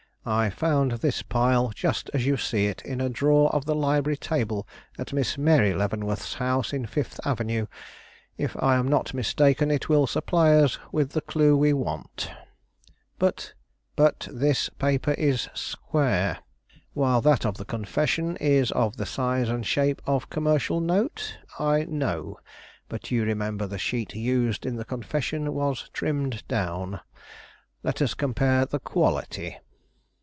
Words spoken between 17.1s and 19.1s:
that of the confession is of the